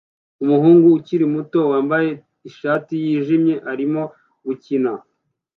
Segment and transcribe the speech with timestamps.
[0.43, 2.09] Umuhungu ukiri muto wambaye
[2.49, 4.01] ishati yijimye arimo
[4.45, 4.91] gukina